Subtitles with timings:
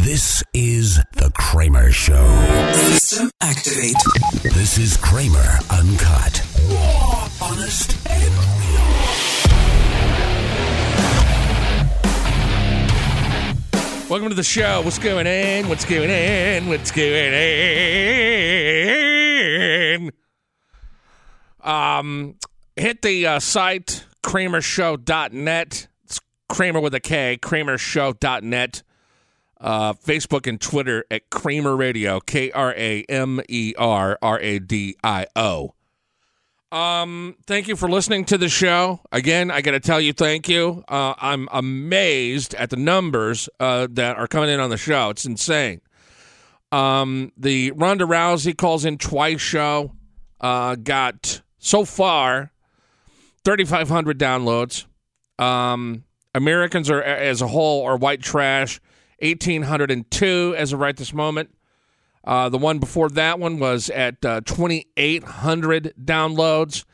[0.00, 2.24] This is The Kramer Show.
[2.72, 3.96] System activate.
[4.44, 6.40] This is Kramer Uncut.
[6.70, 8.80] Raw, honest, and real.
[14.08, 14.82] Welcome to the show.
[14.82, 15.68] What's going on?
[15.68, 16.68] What's going on?
[16.68, 17.34] What's going
[21.64, 21.98] on?
[21.98, 22.36] Um,
[22.76, 25.88] hit the uh, site kramershow.net.
[26.04, 28.84] It's Kramer with a K, kramershow.net.
[29.60, 34.58] Uh, Facebook and Twitter at Kramer Radio, K R A M E R R A
[34.60, 35.74] D I O.
[36.70, 39.00] Um, thank you for listening to the show.
[39.10, 40.84] Again, I got to tell you, thank you.
[40.86, 45.08] Uh, I'm amazed at the numbers uh, that are coming in on the show.
[45.10, 45.80] It's insane.
[46.70, 49.92] Um, the Ronda Rousey calls in twice show
[50.40, 52.52] uh, got so far
[53.44, 54.84] 3,500 downloads.
[55.42, 56.04] Um,
[56.34, 58.80] Americans are as a whole are white trash.
[59.20, 61.54] 1,802 as of right this moment.
[62.24, 66.84] Uh, the one before that one was at uh, 2,800 downloads.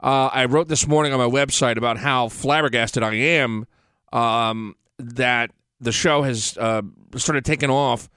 [0.00, 3.66] Uh, I wrote this morning on my website about how flabbergasted I am
[4.12, 6.82] um, that the show has uh,
[7.16, 8.08] started taking off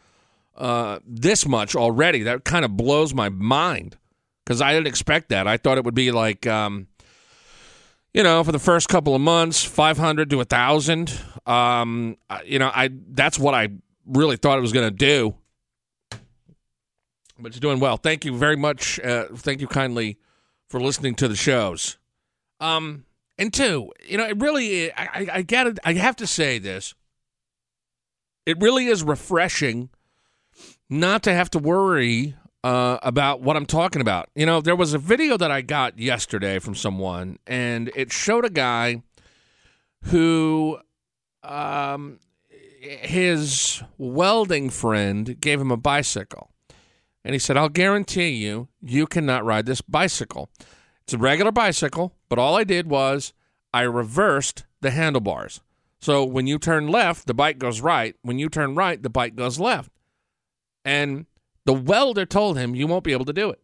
[0.55, 2.23] uh, this much already.
[2.23, 3.97] That kind of blows my mind
[4.43, 5.47] because I didn't expect that.
[5.47, 6.87] I thought it would be like, um,
[8.17, 11.21] you know, for the first couple of months, 500 to 1,000.
[11.45, 13.69] Um, you know, I that's what I
[14.05, 15.35] really thought it was going to do
[17.39, 17.97] but it's doing well.
[17.97, 18.99] Thank you very much.
[18.99, 20.17] Uh, thank you kindly
[20.67, 21.97] for listening to the shows.
[22.59, 23.05] Um,
[23.37, 26.95] and two, you know, it really, I, I, I got I have to say this.
[28.45, 29.89] It really is refreshing
[30.89, 34.29] not to have to worry uh, about what I'm talking about.
[34.35, 38.45] You know, there was a video that I got yesterday from someone, and it showed
[38.45, 39.03] a guy
[40.05, 40.79] who,
[41.43, 42.19] um,
[42.79, 46.51] his welding friend gave him a bicycle.
[47.23, 50.49] And he said, I'll guarantee you, you cannot ride this bicycle.
[51.03, 53.33] It's a regular bicycle, but all I did was
[53.73, 55.61] I reversed the handlebars.
[55.99, 58.15] So when you turn left, the bike goes right.
[58.21, 59.91] When you turn right, the bike goes left.
[60.85, 61.25] And
[61.67, 63.59] the welder told him, you won't be able to do it.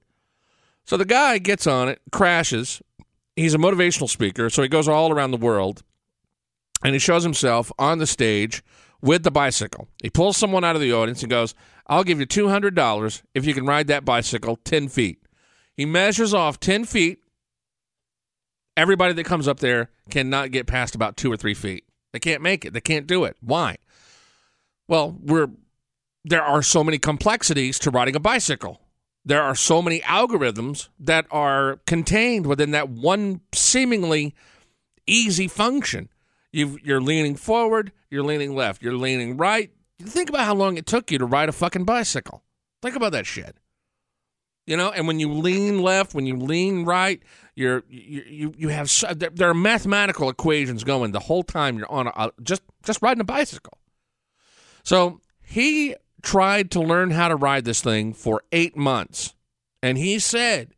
[0.83, 2.81] So the guy gets on it, crashes.
[3.37, 5.83] He's a motivational speaker, so he goes all around the world
[6.83, 8.61] and he shows himself on the stage
[9.01, 9.87] with the bicycle.
[10.03, 11.55] He pulls someone out of the audience and goes,
[11.87, 15.25] I'll give you $200 if you can ride that bicycle 10 feet.
[15.77, 17.19] He measures off 10 feet.
[18.75, 21.85] Everybody that comes up there cannot get past about two or three feet.
[22.11, 22.73] They can't make it.
[22.73, 23.37] They can't do it.
[23.39, 23.77] Why?
[24.89, 25.47] Well, we're
[26.23, 28.81] there are so many complexities to riding a bicycle.
[29.25, 34.33] There are so many algorithms that are contained within that one seemingly
[35.07, 36.09] easy function.
[36.51, 39.71] you you're leaning forward, you're leaning left, you're leaning right.
[40.01, 42.43] Think about how long it took you to ride a fucking bicycle.
[42.81, 43.55] Think about that shit.
[44.65, 47.21] You know, and when you lean left, when you lean right,
[47.55, 52.07] you're you you, you have there, are mathematical equations going the whole time you're on
[52.07, 53.77] a- just just riding a bicycle.
[54.83, 59.35] So he tried to learn how to ride this thing for eight months,
[59.81, 60.73] and he said,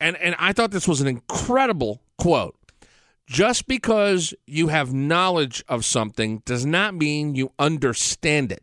[0.00, 2.56] and and I thought this was an incredible quote.
[3.26, 8.62] Just because you have knowledge of something does not mean you understand it.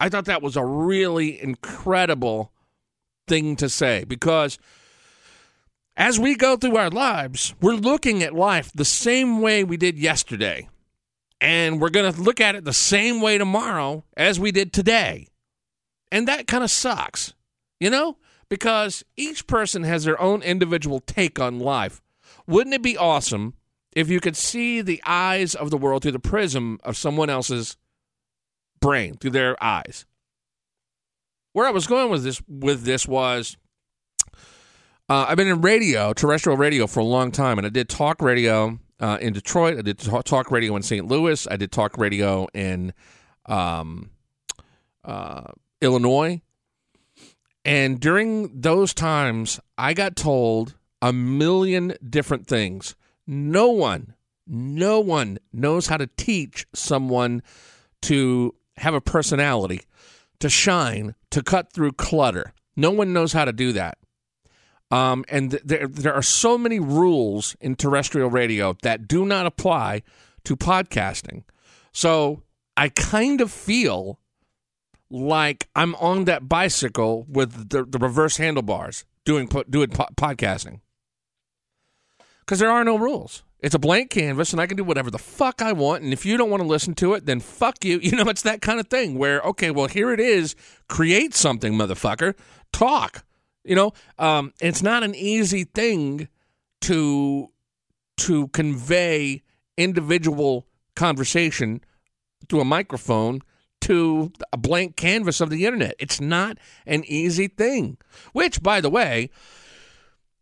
[0.00, 2.52] I thought that was a really incredible
[3.28, 4.58] thing to say because
[5.96, 9.98] as we go through our lives, we're looking at life the same way we did
[9.98, 10.68] yesterday.
[11.40, 15.28] And we're going to look at it the same way tomorrow as we did today.
[16.10, 17.34] And that kind of sucks,
[17.78, 18.16] you know,
[18.48, 22.00] because each person has their own individual take on life.
[22.46, 23.54] Wouldn't it be awesome
[23.94, 27.76] if you could see the eyes of the world through the prism of someone else's
[28.80, 30.06] brain, through their eyes?
[31.52, 33.56] Where I was going with this with this was
[35.08, 38.20] uh, I've been in radio, terrestrial radio, for a long time, and I did talk
[38.20, 39.78] radio uh, in Detroit.
[39.78, 41.06] I did talk radio in St.
[41.06, 41.46] Louis.
[41.50, 42.92] I did talk radio in
[43.46, 44.10] um,
[45.04, 46.40] uh, Illinois.
[47.64, 52.94] And during those times, I got told a million different things.
[53.26, 54.14] No one,
[54.46, 57.42] no one knows how to teach someone
[58.02, 59.82] to have a personality,
[60.38, 62.52] to shine, to cut through clutter.
[62.76, 63.98] No one knows how to do that.
[64.90, 69.46] Um, and th- there, there are so many rules in terrestrial radio that do not
[69.46, 70.02] apply
[70.44, 71.42] to podcasting.
[71.92, 72.42] So
[72.76, 74.20] I kind of feel
[75.10, 80.80] like I'm on that bicycle with the, the reverse handlebars doing doing po- podcasting
[82.40, 83.42] because there are no rules.
[83.60, 86.02] It's a blank canvas, and I can do whatever the fuck I want.
[86.02, 87.98] And if you don't want to listen to it, then fuck you.
[88.02, 90.54] You know, it's that kind of thing where, okay, well, here it is.
[90.88, 92.34] Create something, motherfucker.
[92.72, 93.24] Talk.
[93.66, 96.28] You know, um, it's not an easy thing
[96.82, 97.50] to
[98.18, 99.42] to convey
[99.76, 101.82] individual conversation
[102.48, 103.42] through a microphone
[103.82, 105.94] to a blank canvas of the internet.
[105.98, 107.98] It's not an easy thing.
[108.32, 109.30] Which, by the way,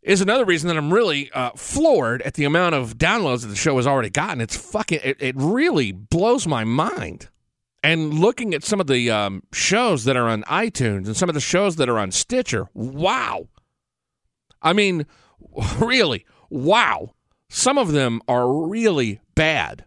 [0.01, 3.55] is another reason that I'm really uh, floored at the amount of downloads that the
[3.55, 4.39] show has already gotten.
[4.39, 7.29] It's fucking, it, it really blows my mind.
[7.85, 11.35] And looking at some of the um, shows that are on iTunes and some of
[11.35, 13.47] the shows that are on Stitcher, wow.
[14.59, 15.05] I mean,
[15.77, 17.13] really, wow.
[17.47, 19.85] Some of them are really bad.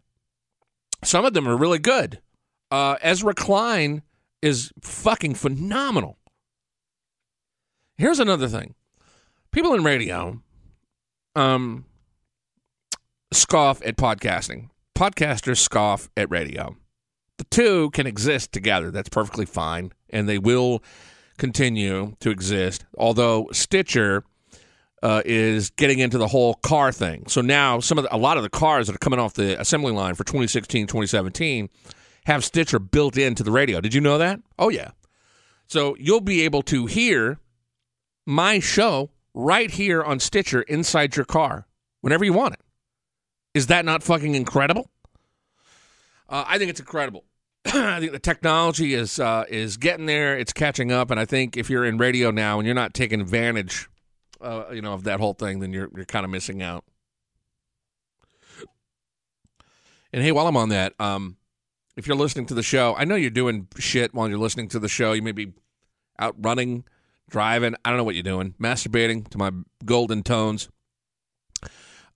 [1.02, 2.20] Some of them are really good.
[2.70, 4.02] Uh, Ezra Klein
[4.42, 6.18] is fucking phenomenal.
[7.96, 8.76] Here's another thing
[9.50, 10.40] people in radio
[11.34, 11.84] um,
[13.32, 14.68] scoff at podcasting.
[14.96, 16.76] Podcasters scoff at radio.
[17.38, 18.90] The two can exist together.
[18.90, 19.92] That's perfectly fine.
[20.10, 20.82] And they will
[21.38, 22.84] continue to exist.
[22.96, 24.24] Although Stitcher
[25.02, 27.24] uh, is getting into the whole car thing.
[27.28, 29.58] So now some of the, a lot of the cars that are coming off the
[29.60, 31.68] assembly line for 2016, 2017
[32.26, 33.80] have Stitcher built into the radio.
[33.80, 34.40] Did you know that?
[34.58, 34.90] Oh yeah.
[35.66, 37.38] So you'll be able to hear
[38.26, 41.66] my show right here on Stitcher inside your car
[42.00, 42.60] whenever you want it.
[43.54, 44.90] Is that not fucking incredible?
[46.28, 47.24] Uh, I think it's incredible.
[47.64, 50.38] I think the technology is uh, is getting there.
[50.38, 53.20] It's catching up, and I think if you're in radio now and you're not taking
[53.20, 53.88] advantage,
[54.40, 56.84] uh, you know, of that whole thing, then you're you're kind of missing out.
[60.12, 61.36] And hey, while I'm on that, um,
[61.96, 64.78] if you're listening to the show, I know you're doing shit while you're listening to
[64.78, 65.12] the show.
[65.12, 65.52] You may be
[66.18, 66.84] out running,
[67.28, 67.74] driving.
[67.84, 69.50] I don't know what you're doing, masturbating to my
[69.84, 70.68] golden tones.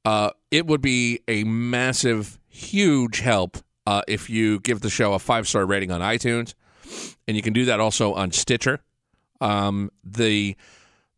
[0.05, 5.19] Uh, it would be a massive, huge help uh, if you give the show a
[5.19, 6.55] five star rating on iTunes,
[7.27, 8.81] and you can do that also on Stitcher.
[9.41, 10.57] Um, the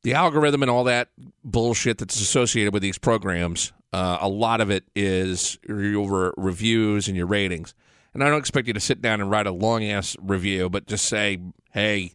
[0.02, 1.08] the algorithm and all that
[1.42, 7.16] bullshit that's associated with these programs, uh, a lot of it is your reviews and
[7.16, 7.74] your ratings.
[8.12, 10.86] And I don't expect you to sit down and write a long ass review, but
[10.86, 11.38] just say,
[11.72, 12.12] hey,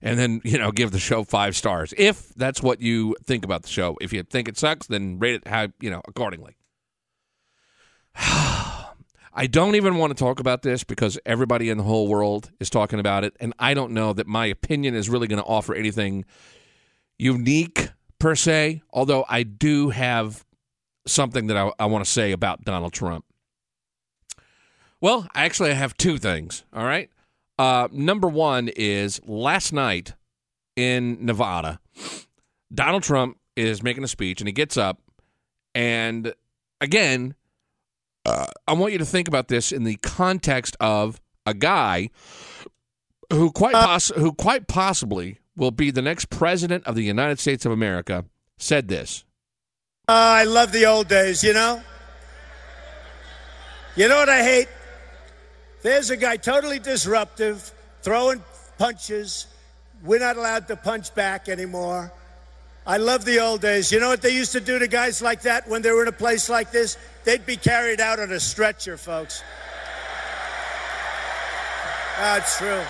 [0.00, 1.92] and then, you know, give the show five stars.
[1.96, 3.96] If that's what you think about the show.
[4.00, 6.56] If you think it sucks, then rate it how, you know, accordingly.
[9.36, 12.70] I don't even want to talk about this because everybody in the whole world is
[12.70, 13.36] talking about it.
[13.40, 16.24] And I don't know that my opinion is really going to offer anything
[17.18, 17.90] unique
[18.20, 20.44] per se, although I do have
[21.06, 23.24] something that I, I want to say about Donald Trump.
[25.00, 26.64] Well, actually, I have two things.
[26.72, 27.10] All right.
[27.58, 30.14] Uh, number one is last night
[30.76, 31.80] in Nevada,
[32.72, 35.00] Donald Trump is making a speech and he gets up.
[35.74, 36.34] And
[36.80, 37.34] again,
[38.24, 42.10] uh, I want you to think about this in the context of a guy
[43.32, 47.64] who quite poss- who quite possibly will be the next president of the United States
[47.64, 48.24] of America
[48.58, 49.24] said this.
[50.08, 51.82] Uh, I love the old days, you know?
[53.96, 54.68] You know what I hate?
[55.82, 57.70] There's a guy totally disruptive,
[58.02, 58.42] throwing
[58.78, 59.46] punches.
[60.02, 62.12] We're not allowed to punch back anymore.
[62.86, 63.90] I love the old days.
[63.90, 66.08] You know what they used to do to guys like that when they were in
[66.08, 66.98] a place like this?
[67.24, 69.42] They'd be carried out on a stretcher, folks.
[72.18, 72.82] That's true.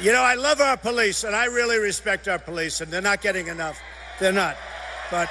[0.00, 3.22] You know, I love our police, and I really respect our police, and they're not
[3.22, 3.80] getting enough.
[4.20, 4.56] They're not.
[5.10, 5.30] But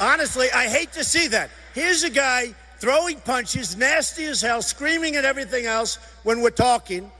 [0.00, 1.50] honestly, I hate to see that.
[1.72, 7.10] Here's a guy throwing punches, nasty as hell, screaming at everything else when we're talking.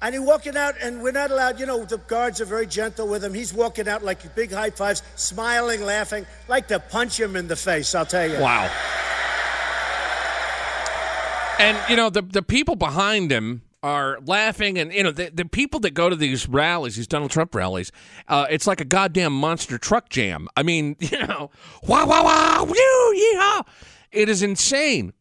[0.00, 3.08] And he's walking out, and we're not allowed, you know, the guards are very gentle
[3.08, 3.32] with him.
[3.32, 7.56] He's walking out like big high fives, smiling, laughing, like to punch him in the
[7.56, 8.38] face, I'll tell you.
[8.38, 8.70] Wow.
[11.58, 15.44] And you know the the people behind him are laughing, and you know the, the
[15.44, 17.92] people that go to these rallies, these Donald Trump rallies,
[18.28, 20.48] uh, it's like a goddamn monster truck jam.
[20.56, 21.50] I mean, you know,
[21.86, 23.62] wow, wow, wow, woo, yeah,
[24.14, 25.12] it is insane.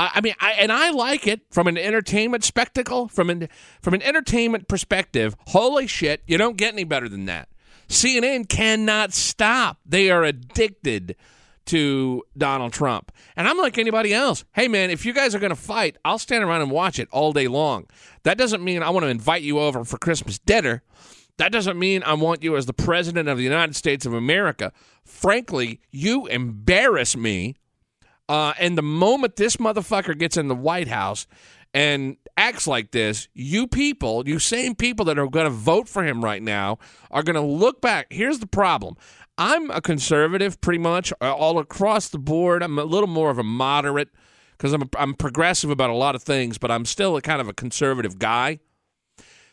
[0.00, 3.48] I, mean, I, and I like it from an entertainment spectacle, from an
[3.82, 5.34] from an entertainment perspective.
[5.48, 7.48] Holy shit, you don't get any better than that.
[7.88, 11.16] CNN cannot stop; they are addicted
[11.68, 13.12] to Donald Trump.
[13.36, 14.44] And I'm like anybody else.
[14.52, 17.08] Hey, man, if you guys are going to fight, I'll stand around and watch it
[17.12, 17.86] all day long.
[18.22, 20.82] That doesn't mean I want to invite you over for Christmas dinner.
[21.36, 24.72] That doesn't mean I want you as the president of the United States of America.
[25.04, 27.56] Frankly, you embarrass me.
[28.28, 31.26] Uh, and the moment this motherfucker gets in the White House
[31.72, 36.04] and acts like this, you people, you same people that are going to vote for
[36.04, 36.78] him right now,
[37.10, 38.06] are going to look back.
[38.10, 38.96] Here's the problem.
[39.38, 42.62] I'm a conservative pretty much uh, all across the board.
[42.62, 44.08] I'm a little more of a moderate
[44.52, 47.48] because I'm, I'm progressive about a lot of things, but I'm still a kind of
[47.48, 48.58] a conservative guy.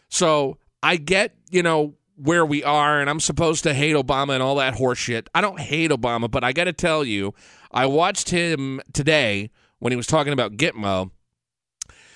[0.10, 4.42] So I get, you know, where we are, and I'm supposed to hate Obama and
[4.42, 5.28] all that horseshit.
[5.36, 7.34] I don't hate Obama, but I got to tell you,
[7.76, 11.12] I watched him today when he was talking about Gitmo,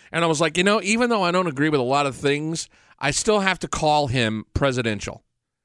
[0.09, 2.15] and I was like, you know, even though I don't agree with a lot of
[2.15, 5.23] things, I still have to call him presidential.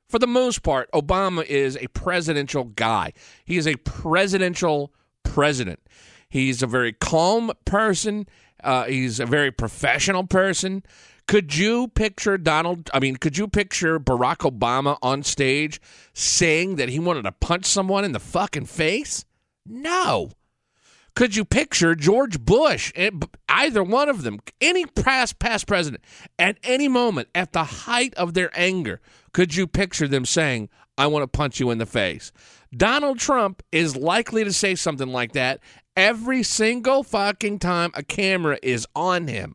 [0.09, 3.13] For the most part, Obama is a presidential guy.
[3.45, 5.81] He is a presidential president.
[6.29, 8.27] He's a very calm person.
[8.63, 10.83] Uh, he's a very professional person.
[11.29, 12.91] Could you picture Donald?
[12.93, 15.81] I mean, could you picture Barack Obama on stage
[16.13, 19.25] saying that he wanted to punch someone in the fucking face?
[19.67, 20.31] No.
[21.15, 23.11] Could you picture George Bush, eh,
[23.49, 26.03] either one of them, any past past president,
[26.39, 29.01] at any moment at the height of their anger,
[29.33, 30.69] could you picture them saying,
[30.99, 32.33] "I want to punch you in the face"?
[32.77, 35.61] Donald Trump is likely to say something like that
[35.97, 39.55] every single fucking time a camera is on him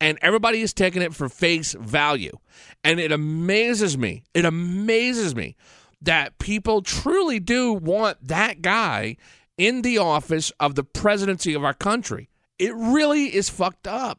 [0.00, 2.38] and everybody is taking it for face value.
[2.84, 4.22] And it amazes me.
[4.32, 5.56] It amazes me
[6.00, 9.16] that people truly do want that guy
[9.60, 12.30] in the office of the presidency of our country.
[12.58, 14.18] It really is fucked up.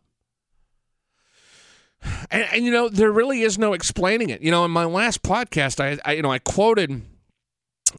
[2.29, 4.43] And, and you know, there really is no explaining it.
[4.43, 7.01] You know, in my last podcast, I, I you know, I quoted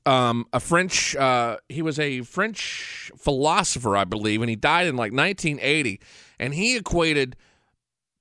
[0.06, 1.16] um, a French.
[1.16, 6.00] Uh, he was a French philosopher, I believe, and he died in like 1980.
[6.38, 7.34] And he equated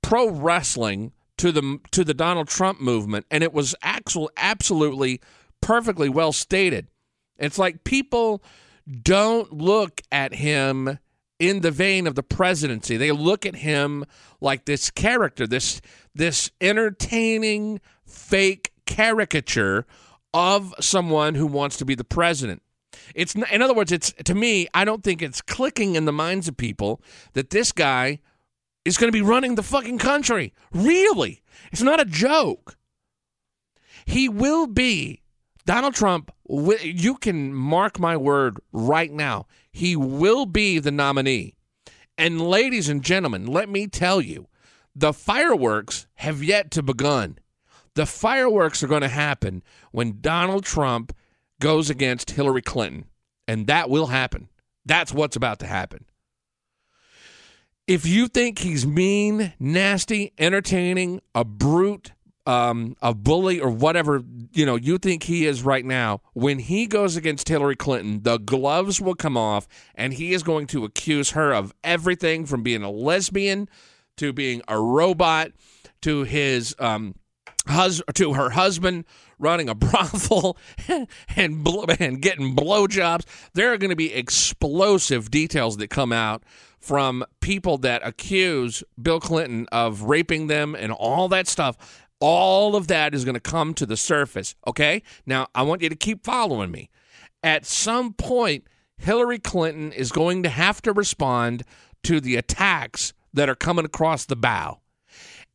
[0.01, 5.21] pro wrestling to the to the Donald Trump movement, and it was actual absolutely
[5.61, 6.87] perfectly well stated.
[7.37, 8.43] It's like people
[9.01, 10.99] don't look at him
[11.39, 12.97] in the vein of the presidency.
[12.97, 14.05] They look at him
[14.39, 15.81] like this character, this
[16.13, 19.85] this entertaining fake caricature
[20.33, 22.61] of someone who wants to be the president.
[23.15, 26.47] It's in other words, it's to me, I don't think it's clicking in the minds
[26.47, 27.01] of people
[27.33, 28.19] that this guy
[28.85, 30.53] is going to be running the fucking country.
[30.71, 31.41] Really.
[31.71, 32.77] It's not a joke.
[34.05, 35.20] He will be
[35.65, 36.31] Donald Trump.
[36.47, 39.47] You can mark my word right now.
[39.71, 41.55] He will be the nominee.
[42.17, 44.47] And ladies and gentlemen, let me tell you,
[44.95, 47.37] the fireworks have yet to begun.
[47.95, 51.15] The fireworks are going to happen when Donald Trump
[51.59, 53.05] goes against Hillary Clinton.
[53.47, 54.49] And that will happen.
[54.85, 56.05] That's what's about to happen
[57.91, 62.13] if you think he's mean, nasty, entertaining, a brute,
[62.45, 66.87] um, a bully, or whatever you know you think he is right now, when he
[66.87, 71.31] goes against Hillary Clinton, the gloves will come off, and he is going to accuse
[71.31, 73.69] her of everything from being a lesbian
[74.17, 75.51] to being a robot
[76.01, 77.15] to his um,
[77.67, 79.05] hus- to her husband
[79.39, 80.57] running a brothel
[81.35, 83.25] and bl- and getting blowjobs.
[83.53, 86.43] There are going to be explosive details that come out
[86.79, 92.00] from people that accuse Bill Clinton of raping them and all that stuff.
[92.21, 94.55] All of that is going to come to the surface.
[94.65, 95.03] Okay.
[95.25, 96.89] Now, I want you to keep following me.
[97.43, 98.65] At some point,
[98.97, 101.63] Hillary Clinton is going to have to respond
[102.03, 104.79] to the attacks that are coming across the bow.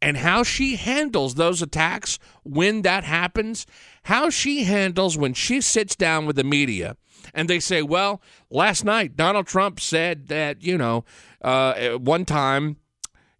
[0.02, 3.66] And how she handles those attacks when that happens,
[4.04, 6.96] how she handles when she sits down with the media
[7.34, 8.20] and they say, well,
[8.50, 11.04] last night Donald Trump said that you know
[11.42, 12.76] uh, at one time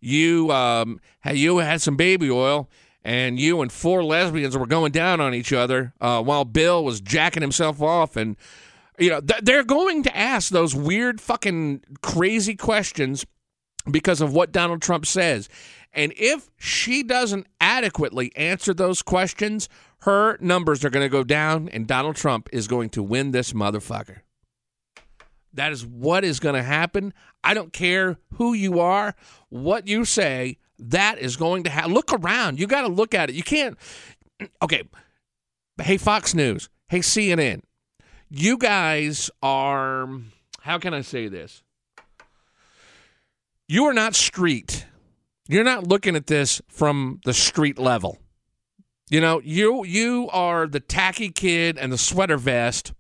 [0.01, 2.69] you um, you had some baby oil
[3.07, 7.01] and you and four lesbians were going down on each other uh, while Bill was
[7.01, 8.37] jacking himself off and
[8.99, 13.25] you know th- they're going to ask those weird fucking crazy questions
[13.89, 15.49] because of what Donald Trump says.
[15.93, 19.69] And if she doesn't adequately answer those questions,
[20.01, 23.53] her numbers are going to go down, and Donald Trump is going to win this
[23.53, 24.19] motherfucker.
[25.55, 27.15] That is what is going to happen.
[27.45, 29.15] I don't care who you are,
[29.49, 31.93] what you say, that is going to happen.
[31.93, 32.59] Look around.
[32.59, 33.37] You got to look at it.
[33.37, 33.79] You can't.
[34.63, 34.83] Okay.
[35.81, 36.69] Hey, Fox News.
[36.89, 37.63] Hey, CNN.
[38.31, 40.09] You guys are.
[40.61, 41.63] How can I say this?
[43.69, 44.87] You are not street.
[45.49, 48.19] You're not looking at this from the street level.
[49.09, 52.93] You know, you you are the tacky kid and the sweater vest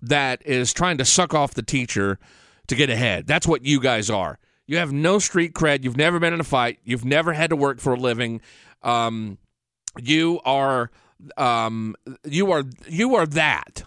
[0.00, 2.18] that is trying to suck off the teacher
[2.66, 3.26] to get ahead.
[3.28, 4.38] That's what you guys are.
[4.66, 5.84] You have no street cred.
[5.84, 6.78] You've never been in a fight.
[6.84, 8.40] You've never had to work for a living.
[8.82, 9.38] Um,
[10.00, 10.90] you are
[11.36, 13.84] um, you are you are that.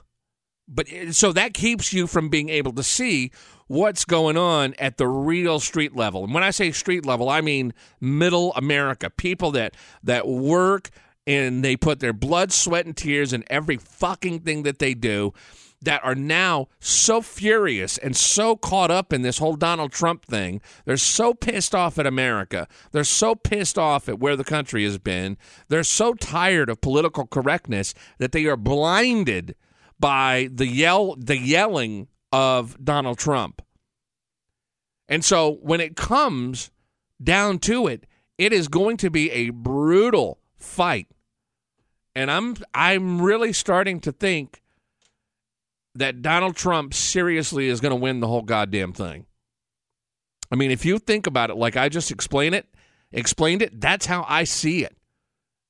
[0.67, 3.31] But so that keeps you from being able to see
[3.67, 6.23] what's going on at the real street level.
[6.23, 10.89] And when I say street level, I mean middle America, people that that work
[11.27, 15.33] and they put their blood, sweat and tears in every fucking thing that they do
[15.85, 20.61] that are now so furious and so caught up in this whole Donald Trump thing.
[20.85, 22.67] They're so pissed off at America.
[22.91, 25.37] They're so pissed off at where the country has been.
[25.69, 29.55] They're so tired of political correctness that they are blinded
[29.99, 33.61] by the yell the yelling of Donald Trump.
[35.07, 36.71] And so when it comes
[37.23, 38.05] down to it,
[38.37, 41.07] it is going to be a brutal fight.
[42.15, 44.61] And I'm I'm really starting to think
[45.95, 49.25] that Donald Trump seriously is going to win the whole goddamn thing.
[50.51, 52.67] I mean, if you think about it like I just explained it,
[53.11, 54.95] explained it, that's how I see it.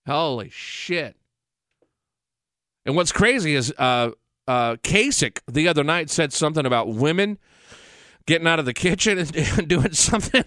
[0.06, 1.16] Holy shit.
[2.86, 4.12] And what's crazy is uh,
[4.48, 7.40] uh, Kasich the other night said something about women
[8.26, 9.32] getting out of the kitchen and
[9.68, 10.44] doing something.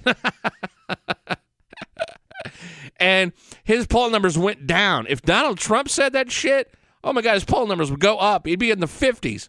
[2.96, 3.32] and
[3.64, 5.06] his poll numbers went down.
[5.08, 8.46] If Donald Trump said that shit, oh my God, his poll numbers would go up.
[8.46, 9.48] He'd be in the 50s.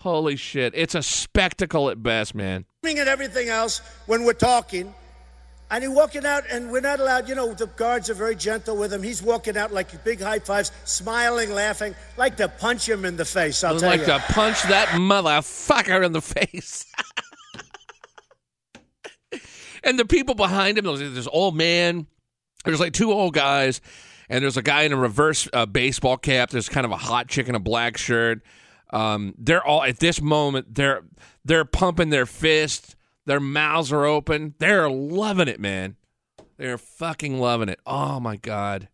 [0.00, 0.72] Holy shit.
[0.74, 2.64] It's a spectacle at best, man.
[2.82, 4.94] And everything else when we're talking.
[5.72, 8.76] And he's walking out, and we're not allowed, you know, the guards are very gentle
[8.76, 9.04] with him.
[9.04, 13.24] He's walking out like big high fives, smiling, laughing, like to punch him in the
[13.24, 13.62] face.
[13.62, 14.06] I'll I'd tell like you.
[14.06, 16.86] to punch that motherfucker in the face.
[19.84, 22.06] and the people behind him, there's this old man,
[22.64, 23.80] there's like two old guys,
[24.28, 26.50] and there's a guy in a reverse uh, baseball cap.
[26.50, 28.42] There's kind of a hot chick in a black shirt.
[28.92, 30.74] Um, they're all at this moment.
[30.74, 31.02] They're
[31.44, 32.96] they're pumping their fists.
[33.26, 34.54] Their mouths are open.
[34.58, 35.96] They're loving it, man.
[36.56, 37.80] They're fucking loving it.
[37.86, 38.88] Oh my god.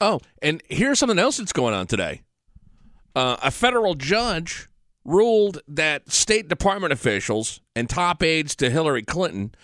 [0.00, 2.22] Oh, and here's something else that's going on today.
[3.14, 4.68] Uh, a federal judge
[5.04, 9.54] ruled that State Department officials and top aides to Hillary Clinton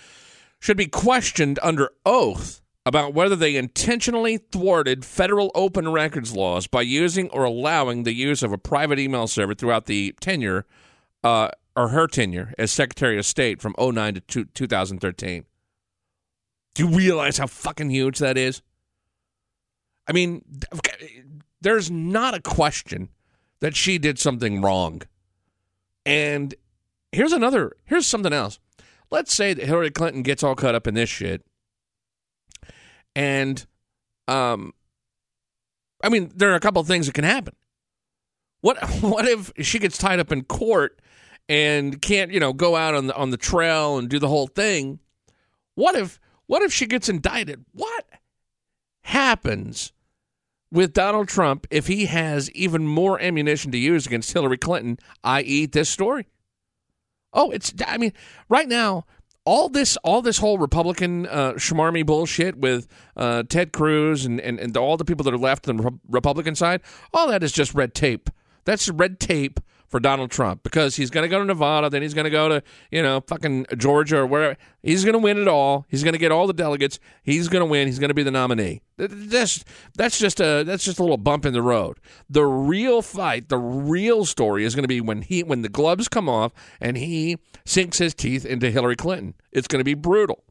[0.60, 6.80] should be questioned under oath about whether they intentionally thwarted federal open records laws by
[6.82, 10.64] using or allowing the use of a private email server throughout the tenure
[11.24, 15.44] uh, or her tenure as Secretary of State from 09 to two, 2013.
[16.74, 18.62] Do you realize how fucking huge that is?
[20.06, 20.44] I mean,
[21.60, 23.08] there's not a question
[23.58, 25.02] that she did something wrong.
[26.04, 26.54] And
[27.10, 28.60] here's another, here's something else.
[29.10, 31.44] Let's say that Hillary Clinton gets all caught up in this shit
[33.16, 33.66] and
[34.28, 34.72] um
[36.04, 37.56] I mean, there are a couple things that can happen.
[38.60, 41.00] What what if she gets tied up in court
[41.48, 44.46] and can't, you know, go out on the on the trail and do the whole
[44.46, 45.00] thing?
[45.74, 47.64] What if what if she gets indicted?
[47.72, 48.04] What
[49.02, 49.92] happens
[50.70, 55.66] with Donald Trump if he has even more ammunition to use against Hillary Clinton, i.e.,
[55.66, 56.26] this story?
[57.32, 58.12] Oh, it's I mean,
[58.48, 59.06] right now
[59.46, 64.58] all this all this whole Republican uh, schmarmy bullshit with uh, Ted Cruz and, and,
[64.60, 66.82] and all the people that are left on the Republican side,
[67.14, 68.28] all that is just red tape.
[68.64, 72.14] That's red tape for Donald Trump because he's going to go to Nevada, then he's
[72.14, 74.56] going to go to you know fucking Georgia or wherever.
[74.82, 75.84] He's going to win it all.
[75.88, 76.98] He's going to get all the delegates.
[77.22, 77.86] He's going to win.
[77.86, 78.82] He's going to be the nominee.
[78.96, 81.98] That's that's just a that's just a little bump in the road.
[82.30, 86.08] The real fight, the real story is going to be when he when the gloves
[86.08, 89.34] come off and he sinks his teeth into Hillary Clinton.
[89.52, 90.44] It's going to be brutal.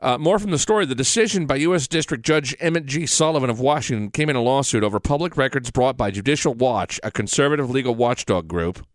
[0.00, 0.86] Uh, more from the story.
[0.86, 1.88] The decision by U.S.
[1.88, 3.04] District Judge Emmett G.
[3.04, 7.10] Sullivan of Washington came in a lawsuit over public records brought by Judicial Watch, a
[7.10, 8.86] conservative legal watchdog group,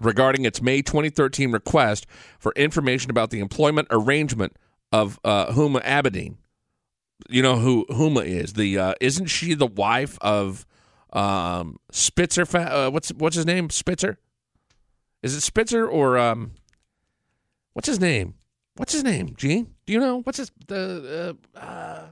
[0.00, 2.06] regarding its May 2013 request
[2.38, 4.56] for information about the employment arrangement
[4.90, 6.36] of uh, Huma Abedin.
[7.28, 8.54] You know who Huma is?
[8.54, 10.66] The uh, isn't she the wife of
[11.12, 12.46] um, Spitzer?
[12.56, 13.68] Uh, what's what's his name?
[13.70, 14.18] Spitzer?
[15.22, 16.52] Is it Spitzer or um,
[17.74, 18.34] what's his name?
[18.76, 19.34] What's his name?
[19.36, 19.74] Gene?
[19.92, 21.36] You know what's his the?
[21.54, 22.06] Uh, uh,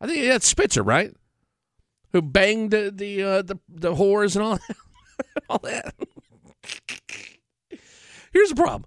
[0.00, 1.14] I think that's Spitzer, right?
[2.12, 4.58] Who banged the the uh, the, the whores and all
[5.50, 5.94] all that.
[8.32, 8.86] Here's the problem: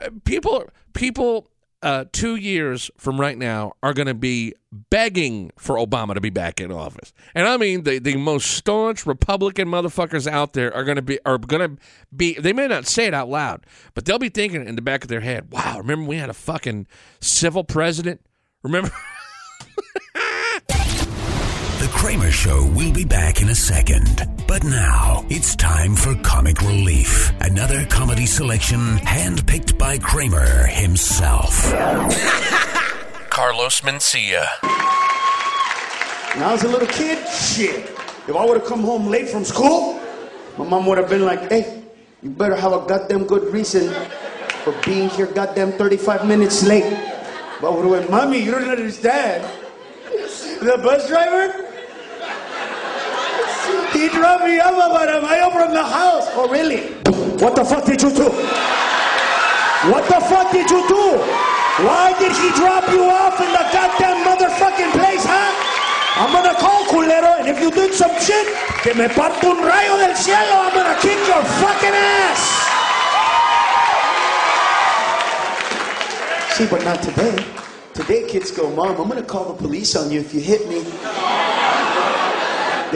[0.00, 1.50] Uh, people people
[1.86, 4.52] uh, two years from right now are going to be
[4.90, 9.06] begging for Obama to be back in office, and I mean the the most staunch
[9.06, 11.82] Republican motherfuckers out there are going to be are going to
[12.14, 12.34] be.
[12.34, 15.08] They may not say it out loud, but they'll be thinking in the back of
[15.08, 16.88] their head, "Wow, remember we had a fucking
[17.20, 18.20] civil president?
[18.64, 18.90] Remember?"
[22.06, 24.28] The Kramer Show will be back in a second.
[24.46, 27.32] But now, it's time for Comic Relief.
[27.40, 31.50] Another comedy selection handpicked by Kramer himself.
[33.28, 34.46] Carlos Mencia.
[36.34, 37.86] When I was a little kid, shit.
[38.28, 40.00] If I would have come home late from school,
[40.58, 41.82] my mom would have been like, hey,
[42.22, 43.92] you better have a goddamn good reason
[44.62, 46.88] for being here goddamn 35 minutes late.
[47.60, 49.42] But I would have went, mommy, you don't understand.
[50.60, 51.75] The bus driver,
[53.96, 56.28] he dropped me off about a mile from the house.
[56.36, 56.92] Oh, really?
[57.40, 58.28] What the fuck did you do?
[59.88, 61.16] What the fuck did you do?
[61.84, 65.52] Why did he drop you off in the goddamn motherfucking place, huh?
[66.16, 68.46] I'm gonna call culero, and if you did some shit,
[68.82, 72.42] que me parto un rayo del cielo, I'm gonna kick your fucking ass.
[76.56, 77.36] See, but not today.
[77.92, 80.84] Today, kids go, Mom, I'm gonna call the police on you if you hit me.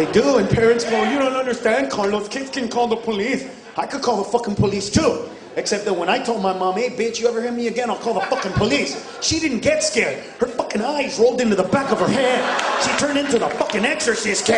[0.00, 2.26] They do, and parents go, You don't understand, Carlos.
[2.26, 3.44] Kids can call the police.
[3.76, 5.28] I could call the fucking police too.
[5.56, 7.98] Except that when I told my mom, Hey, bitch, you ever hear me again, I'll
[7.98, 8.96] call the fucking police.
[9.20, 10.24] She didn't get scared.
[10.38, 12.40] Her fucking eyes rolled into the back of her head.
[12.82, 14.48] She turned into the fucking exorcist.
[14.48, 14.56] My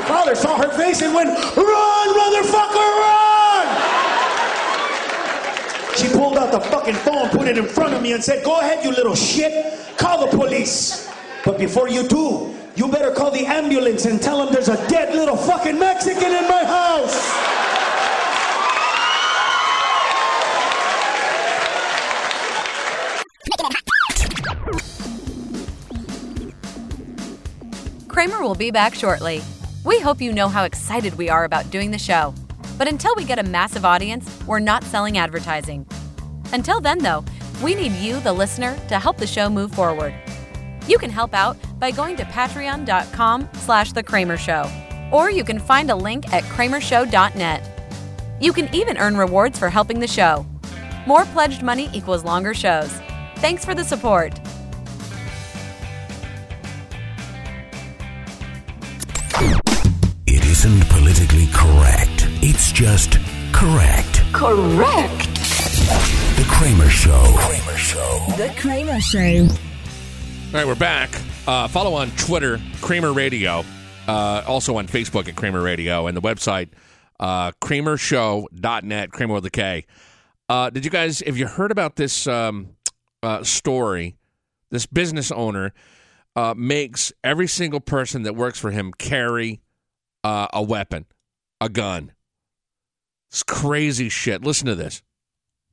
[0.00, 3.66] father saw her face and went, Run, motherfucker, run!
[5.94, 8.58] She pulled out the fucking phone, put it in front of me, and said, Go
[8.58, 9.96] ahead, you little shit.
[9.96, 11.08] Call the police.
[11.44, 15.14] But before you do, you better call the ambulance and tell them there's a dead
[15.14, 17.54] little fucking Mexican in my house.
[28.08, 29.42] Kramer will be back shortly.
[29.84, 32.34] We hope you know how excited we are about doing the show.
[32.78, 35.86] But until we get a massive audience, we're not selling advertising.
[36.52, 37.24] Until then, though,
[37.62, 40.14] we need you, the listener, to help the show move forward.
[40.88, 44.70] You can help out by going to patreon.com slash the Kramer Show,
[45.12, 47.62] or you can find a link at kramershow.net.
[48.40, 50.46] You can even earn rewards for helping the show.
[51.06, 52.90] More pledged money equals longer shows.
[53.36, 54.32] Thanks for the support.
[60.26, 62.26] It isn't politically correct.
[62.40, 63.18] It's just
[63.52, 64.22] correct.
[64.32, 65.28] Correct.
[66.38, 67.24] The Kramer Show.
[67.36, 68.24] Kramer Show.
[68.38, 69.48] The Kramer Show.
[69.50, 71.10] All right, we're back.
[71.46, 73.64] Uh, follow on Twitter, Kramer Radio.
[74.08, 76.68] Uh, also on Facebook at Kramer Radio and the website,
[77.20, 79.86] uh, kramershow.net, Kramer with a K.
[80.48, 82.70] Uh, did you guys, have you heard about this um,
[83.22, 84.16] uh, story?
[84.70, 85.72] This business owner
[86.36, 89.60] uh, makes every single person that works for him carry
[90.22, 91.06] uh, a weapon,
[91.60, 92.12] a gun.
[93.30, 94.42] It's crazy shit.
[94.42, 95.02] Listen to this.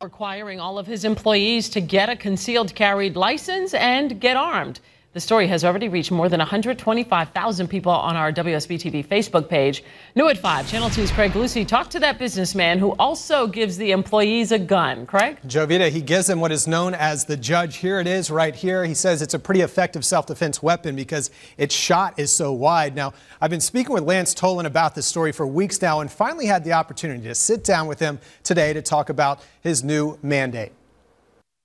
[0.02, 4.80] requiring all of his employees to get a concealed carry license and get armed.
[5.14, 9.84] The story has already reached more than 125,000 people on our WSB TV Facebook page.
[10.16, 13.92] New at 5, Channel 2's Craig Lucie talked to that businessman who also gives the
[13.92, 15.06] employees a gun.
[15.06, 15.38] Craig?
[15.46, 17.76] Jovita, he gives them what is known as the judge.
[17.76, 18.86] Here it is right here.
[18.86, 22.96] He says it's a pretty effective self defense weapon because its shot is so wide.
[22.96, 26.46] Now, I've been speaking with Lance Toland about this story for weeks now and finally
[26.46, 30.72] had the opportunity to sit down with him today to talk about his new mandate.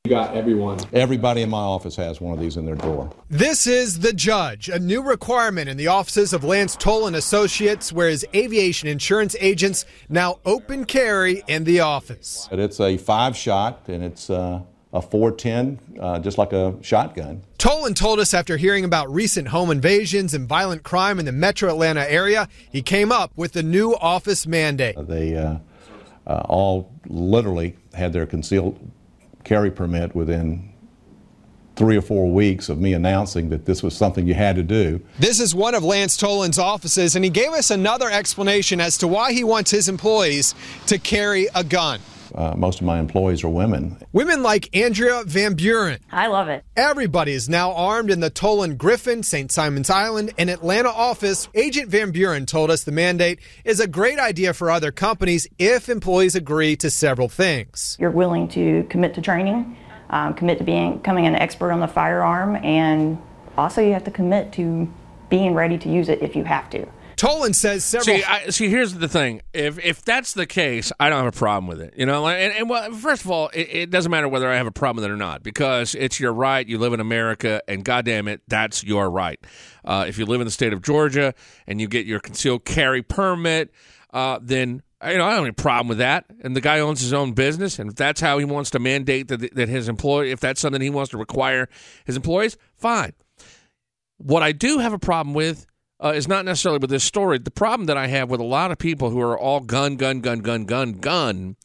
[0.07, 0.79] You got everyone.
[0.92, 3.11] Everybody in my office has one of these in their drawer.
[3.29, 8.09] This is the judge, a new requirement in the offices of Lance Toland Associates, where
[8.09, 12.47] his aviation insurance agents now open carry in the office.
[12.49, 14.61] But it's a five shot and it's uh,
[14.92, 17.42] a 410, uh, just like a shotgun.
[17.59, 21.69] Toland told us after hearing about recent home invasions and violent crime in the metro
[21.69, 24.95] Atlanta area, he came up with the new office mandate.
[25.09, 25.57] They uh,
[26.29, 28.79] uh, all literally had their concealed
[29.46, 30.72] carry permit within
[31.76, 35.00] three or four weeks of me announcing that this was something you had to do.
[35.20, 39.06] This is one of Lance Toland's offices, and he gave us another explanation as to
[39.06, 40.54] why he wants his employees
[40.87, 42.00] to carry a gun.
[42.37, 43.96] Uh, most of my employees are women.
[44.12, 45.99] Women like Andrea Van Buren.
[46.12, 46.64] I love it.
[46.77, 49.51] Everybody is now armed in the Toland Griffin, St.
[49.51, 51.49] Simons Island, and Atlanta office.
[51.55, 55.88] Agent Van Buren told us the mandate is a great idea for other companies if
[55.88, 57.96] employees agree to several things.
[57.99, 59.77] You're willing to commit to training,
[60.11, 63.16] um, commit to being, becoming an expert on the firearm, and
[63.57, 64.92] also you have to commit to
[65.31, 66.87] being ready to use it if you have to.
[67.16, 68.18] Toland says several.
[68.18, 69.40] See, I, see, here's the thing.
[69.55, 71.94] If if that's the case, I don't have a problem with it.
[71.96, 74.66] You know, and, and well, first of all, it, it doesn't matter whether I have
[74.66, 76.66] a problem with it or not because it's your right.
[76.66, 79.40] You live in America, and goddamn it, that's your right.
[79.85, 81.35] Uh, if you live in the state of Georgia
[81.66, 83.72] and you get your concealed carry permit,
[84.12, 86.26] uh, then you know I don't have any problem with that.
[86.42, 89.29] And the guy owns his own business, and if that's how he wants to mandate
[89.29, 91.70] that that his employee, if that's something he wants to require
[92.05, 93.14] his employees, fine.
[94.18, 95.66] What I do have a problem with
[96.02, 97.38] uh, is not necessarily with this story.
[97.38, 100.20] The problem that I have with a lot of people who are all gun, gun,
[100.20, 101.56] gun, gun, gun, gun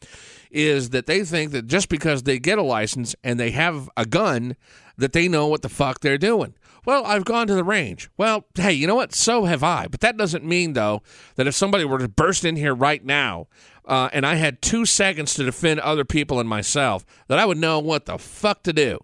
[0.49, 4.05] is that they think that just because they get a license and they have a
[4.05, 4.55] gun,
[4.97, 6.53] that they know what the fuck they're doing.
[6.85, 8.09] Well, I've gone to the range.
[8.17, 9.13] Well, hey, you know what?
[9.13, 9.87] So have I.
[9.87, 11.03] But that doesn't mean, though,
[11.35, 13.47] that if somebody were to burst in here right now
[13.85, 17.57] uh, and I had two seconds to defend other people and myself, that I would
[17.59, 18.99] know what the fuck to do.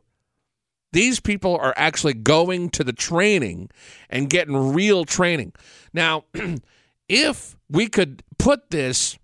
[0.97, 3.69] These people are actually going to the training
[4.09, 5.53] and getting real training.
[5.93, 6.23] Now,
[7.07, 9.15] if we could put this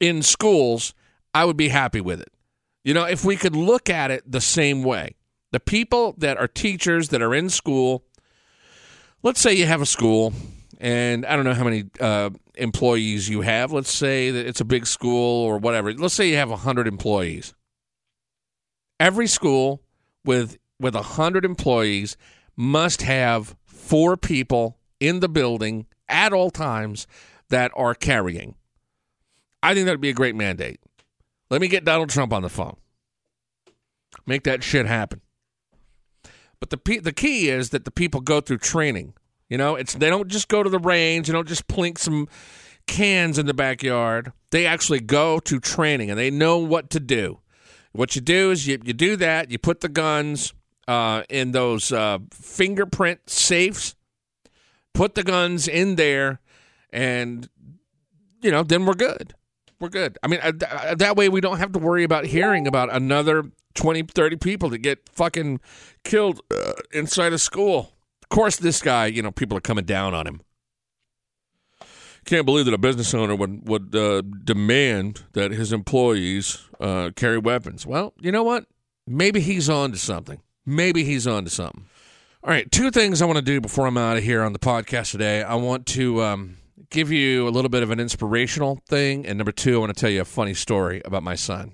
[0.00, 0.92] in schools,
[1.32, 2.30] I would be happy with it.
[2.84, 5.14] You know, if we could look at it the same way,
[5.50, 8.04] the people that are teachers that are in school,
[9.22, 10.34] let's say you have a school,
[10.78, 13.72] and I don't know how many uh, employees you have.
[13.72, 15.94] Let's say that it's a big school or whatever.
[15.94, 17.54] Let's say you have 100 employees.
[18.98, 19.80] Every school
[20.24, 22.16] with with 100 employees
[22.56, 27.06] must have four people in the building at all times
[27.48, 28.54] that are carrying.
[29.62, 30.80] I think that would be a great mandate.
[31.50, 32.76] Let me get Donald Trump on the phone.
[34.26, 35.20] Make that shit happen.
[36.60, 39.14] But the the key is that the people go through training.
[39.48, 41.26] You know, it's they don't just go to the range.
[41.26, 42.28] They don't just plink some
[42.86, 44.32] cans in the backyard.
[44.50, 47.39] They actually go to training and they know what to do.
[47.92, 49.50] What you do is you, you do that.
[49.50, 50.54] You put the guns
[50.86, 53.94] uh, in those uh, fingerprint safes.
[54.92, 56.40] Put the guns in there,
[56.92, 57.48] and
[58.42, 59.34] you know then we're good.
[59.78, 60.18] We're good.
[60.22, 60.52] I mean, uh,
[60.96, 64.78] that way we don't have to worry about hearing about another 20, 30 people that
[64.78, 65.60] get fucking
[66.04, 67.92] killed uh, inside a school.
[68.22, 70.40] Of course, this guy, you know, people are coming down on him.
[72.26, 77.38] Can't believe that a business owner would would uh, demand that his employees uh, carry
[77.38, 77.86] weapons.
[77.86, 78.66] Well, you know what?
[79.06, 80.40] Maybe he's on to something.
[80.64, 81.86] Maybe he's on to something.
[82.42, 84.58] All right, two things I want to do before I'm out of here on the
[84.58, 85.42] podcast today.
[85.42, 86.56] I want to um,
[86.88, 90.00] give you a little bit of an inspirational thing, and number two, I want to
[90.00, 91.72] tell you a funny story about my son.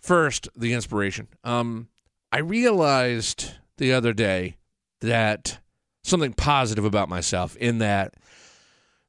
[0.00, 1.28] First, the inspiration.
[1.42, 1.88] Um,
[2.30, 4.56] I realized the other day
[5.00, 5.58] that
[6.02, 8.14] something positive about myself in that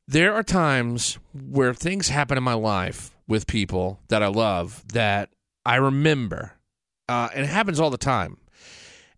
[0.07, 5.29] there are times where things happen in my life with people that I love that
[5.65, 6.53] I remember,
[7.09, 8.37] uh, and it happens all the time.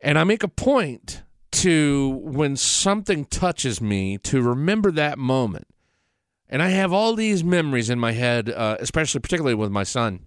[0.01, 5.67] And I make a point to when something touches me to remember that moment.
[6.49, 10.21] And I have all these memories in my head, uh, especially particularly with my son.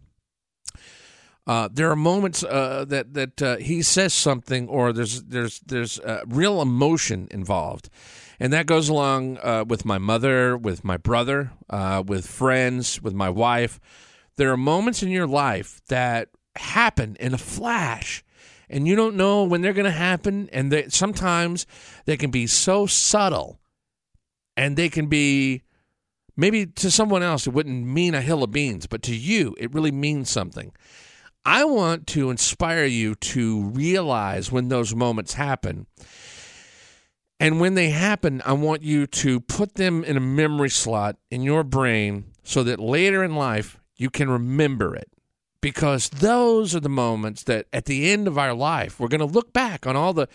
[1.51, 5.99] Uh, there are moments uh, that that uh, he says something, or there's there's there's
[5.99, 7.91] uh, real emotion involved,
[8.39, 13.15] and that goes along uh, with my mother, with my brother, uh, with friends, with
[13.15, 13.81] my wife.
[14.37, 18.23] There are moments in your life that happen in a flash,
[18.69, 21.67] and you don't know when they're going to happen, and they, sometimes
[22.05, 23.59] they can be so subtle,
[24.57, 25.65] and they can be
[26.37, 29.75] maybe to someone else it wouldn't mean a hill of beans, but to you it
[29.75, 30.71] really means something.
[31.44, 35.87] I want to inspire you to realize when those moments happen.
[37.38, 41.42] And when they happen, I want you to put them in a memory slot in
[41.42, 45.09] your brain so that later in life you can remember it.
[45.62, 49.26] Because those are the moments that at the end of our life, we're going to
[49.26, 50.26] look back on all the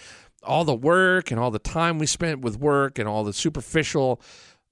[0.44, 4.22] all the work and all the time we spent with work and all the superficial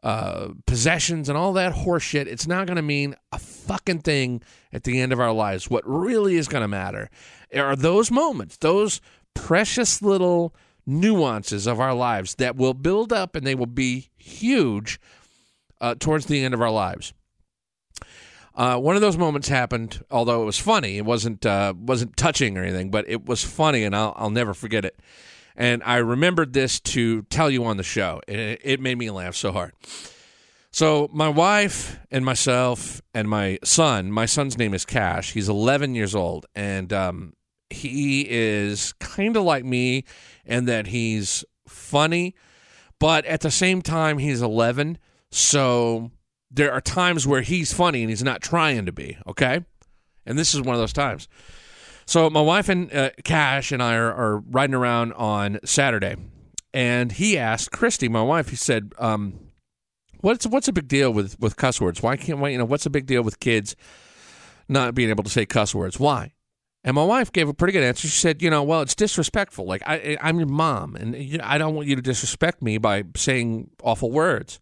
[0.03, 4.41] uh, possessions and all that horseshit, it's not going to mean a fucking thing
[4.73, 5.69] at the end of our lives.
[5.69, 7.09] What really is going to matter
[7.55, 8.99] are those moments, those
[9.33, 10.53] precious little
[10.85, 14.99] nuances of our lives that will build up and they will be huge
[15.79, 17.13] uh, towards the end of our lives.
[18.55, 20.97] Uh, one of those moments happened, although it was funny.
[20.97, 24.53] It wasn't uh, wasn't touching or anything, but it was funny, and I'll I'll never
[24.53, 24.99] forget it.
[25.55, 28.21] And I remembered this to tell you on the show.
[28.27, 29.73] It, it made me laugh so hard.
[30.71, 35.33] So, my wife and myself and my son, my son's name is Cash.
[35.33, 36.47] He's 11 years old.
[36.55, 37.33] And um,
[37.69, 40.05] he is kind of like me
[40.45, 42.33] in that he's funny,
[42.99, 44.97] but at the same time, he's 11.
[45.29, 46.09] So,
[46.49, 49.63] there are times where he's funny and he's not trying to be, okay?
[50.25, 51.27] And this is one of those times.
[52.05, 56.15] So my wife and uh, Cash and I are, are, riding around on Saturday,
[56.73, 58.49] and he asked Christy, my wife.
[58.49, 59.51] He said, um,
[60.21, 62.01] "What's what's a big deal with with cuss words?
[62.01, 63.75] Why can't why, you know what's a big deal with kids
[64.67, 65.99] not being able to say cuss words?
[65.99, 66.33] Why?"
[66.85, 68.07] And my wife gave a pretty good answer.
[68.07, 69.65] She said, "You know, well, it's disrespectful.
[69.65, 73.69] Like I, I'm your mom, and I don't want you to disrespect me by saying
[73.81, 74.59] awful words."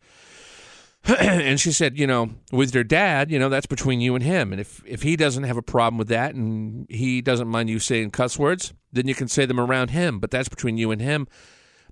[1.19, 4.51] and she said, you know, with your dad, you know, that's between you and him.
[4.51, 7.79] And if if he doesn't have a problem with that and he doesn't mind you
[7.79, 10.19] saying cuss words, then you can say them around him.
[10.19, 11.27] But that's between you and him.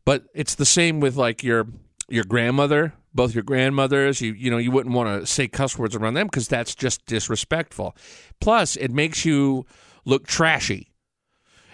[0.06, 1.68] But it's the same with like your
[2.08, 4.22] your grandmother, both your grandmothers.
[4.22, 7.06] You you know, you wouldn't want to say cuss words around them because that's just
[7.06, 7.96] disrespectful.
[8.40, 9.66] Plus, it makes you
[10.06, 10.92] look trashy.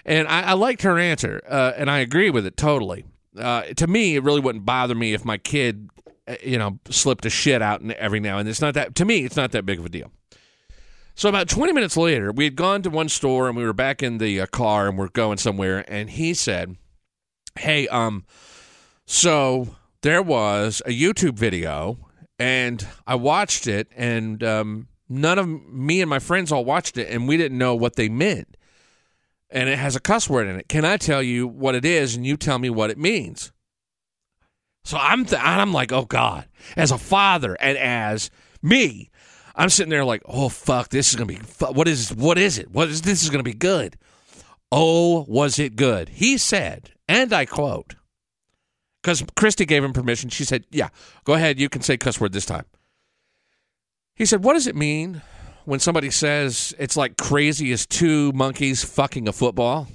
[0.06, 3.06] And I, I liked her answer, uh, and I agree with it totally.
[3.38, 5.90] Uh, to me, it really wouldn't bother me if my kid,
[6.44, 8.52] you know, slipped a shit out every now and then.
[8.52, 9.26] It's not that to me.
[9.26, 10.12] It's not that big of a deal.
[11.18, 14.04] So about 20 minutes later, we had gone to one store and we were back
[14.04, 15.86] in the uh, car and we're going somewhere.
[15.88, 16.76] And he said,
[17.58, 18.26] "Hey, um,
[19.06, 21.98] so there was a YouTube video,
[22.38, 27.10] and I watched it, and um, none of me and my friends all watched it,
[27.10, 28.58] and we didn't know what they meant.
[29.50, 30.68] And it has a cuss word in it.
[30.68, 33.54] Can I tell you what it is, and you tell me what it means?"
[34.86, 38.30] So I'm th- I'm like, oh God, as a father and as
[38.62, 39.10] me,
[39.56, 42.60] I'm sitting there like, oh fuck, this is gonna be fu- what is what is
[42.60, 42.70] it?
[42.72, 43.98] What is this is gonna be good?
[44.72, 46.10] Oh, was it good?
[46.10, 47.96] He said, and I quote,
[49.02, 50.30] because Christy gave him permission.
[50.30, 50.90] She said, yeah,
[51.24, 52.66] go ahead, you can say cuss word this time.
[54.16, 55.22] He said, what does it mean
[55.66, 59.88] when somebody says it's like crazy as two monkeys fucking a football?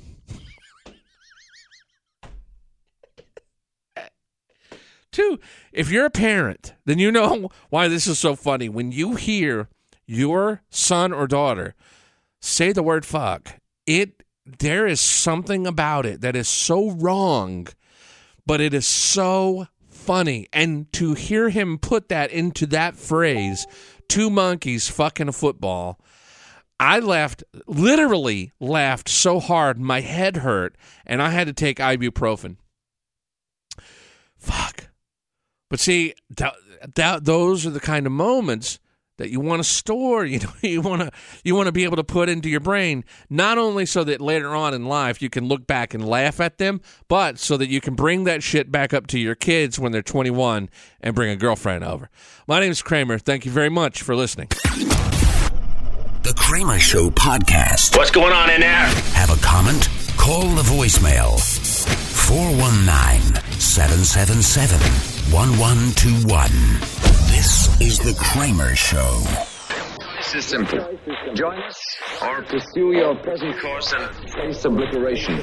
[5.12, 5.40] Two,
[5.72, 8.68] if you're a parent, then you know why this is so funny.
[8.68, 9.68] When you hear
[10.06, 11.74] your son or daughter
[12.40, 14.22] say the word fuck, it
[14.58, 17.68] there is something about it that is so wrong,
[18.46, 20.48] but it is so funny.
[20.52, 23.66] And to hear him put that into that phrase,
[24.08, 26.00] two monkeys fucking a football,
[26.80, 32.56] I laughed, literally laughed so hard, my head hurt, and I had to take ibuprofen.
[34.38, 34.89] Fuck.
[35.70, 36.54] But see, that,
[36.96, 38.78] that, those are the kind of moments
[39.20, 40.26] that you want to store.
[40.30, 41.10] You know, you want to
[41.44, 44.54] you want to be able to put into your brain, not only so that later
[44.54, 47.80] on in life you can look back and laugh at them, but so that you
[47.80, 50.68] can bring that shit back up to your kids when they're 21
[51.00, 52.10] and bring a girlfriend over.
[52.46, 53.18] My name is Kramer.
[53.18, 54.48] Thank you very much for listening.
[56.22, 57.96] The Kramer Show podcast.
[57.96, 58.86] What's going on in there?
[59.14, 59.88] Have a comment?
[60.16, 61.40] Call the voicemail
[62.28, 66.50] 419 777 1121.
[67.30, 69.22] This is The Kramer Show.
[70.16, 70.78] This is simple.
[71.34, 71.80] Join us
[72.20, 75.38] or pursue your present course and face obliteration.